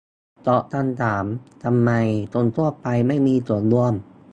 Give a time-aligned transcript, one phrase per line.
[0.47, 1.25] ตอบคำถาม
[1.63, 1.91] ทำไม
[2.33, 3.93] คนทั่วไปไม่มีส่วนร่วม